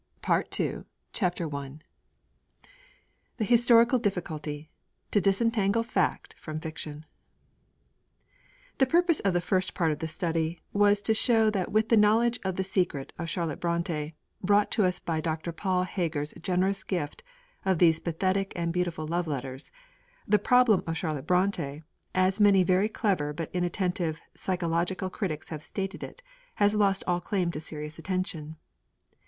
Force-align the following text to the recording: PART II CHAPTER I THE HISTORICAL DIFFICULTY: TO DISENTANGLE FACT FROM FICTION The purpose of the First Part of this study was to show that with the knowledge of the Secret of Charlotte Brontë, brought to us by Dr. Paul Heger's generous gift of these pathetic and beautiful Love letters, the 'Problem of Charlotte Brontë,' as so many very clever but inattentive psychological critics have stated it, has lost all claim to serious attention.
PART 0.23 0.59
II 0.59 0.85
CHAPTER 1.13 1.55
I 1.55 1.73
THE 3.37 3.45
HISTORICAL 3.45 3.99
DIFFICULTY: 3.99 4.71
TO 5.11 5.21
DISENTANGLE 5.21 5.83
FACT 5.83 6.33
FROM 6.39 6.59
FICTION 6.59 7.05
The 8.79 8.87
purpose 8.87 9.19
of 9.19 9.33
the 9.35 9.39
First 9.41 9.75
Part 9.75 9.91
of 9.91 9.99
this 9.99 10.11
study 10.11 10.57
was 10.73 11.03
to 11.03 11.13
show 11.13 11.51
that 11.51 11.71
with 11.71 11.89
the 11.89 11.97
knowledge 11.97 12.39
of 12.43 12.55
the 12.55 12.63
Secret 12.63 13.13
of 13.19 13.29
Charlotte 13.29 13.59
Brontë, 13.61 14.15
brought 14.43 14.71
to 14.71 14.85
us 14.85 14.97
by 14.99 15.21
Dr. 15.21 15.51
Paul 15.51 15.83
Heger's 15.83 16.33
generous 16.41 16.83
gift 16.83 17.21
of 17.63 17.77
these 17.77 17.99
pathetic 17.99 18.53
and 18.55 18.73
beautiful 18.73 19.05
Love 19.05 19.27
letters, 19.27 19.71
the 20.27 20.39
'Problem 20.39 20.83
of 20.87 20.97
Charlotte 20.97 21.27
Brontë,' 21.27 21.83
as 22.15 22.37
so 22.37 22.43
many 22.43 22.63
very 22.63 22.89
clever 22.89 23.33
but 23.33 23.51
inattentive 23.53 24.19
psychological 24.33 25.11
critics 25.11 25.49
have 25.49 25.61
stated 25.61 26.01
it, 26.03 26.23
has 26.55 26.73
lost 26.73 27.03
all 27.05 27.21
claim 27.21 27.51
to 27.51 27.59
serious 27.59 27.99
attention. 27.99 28.55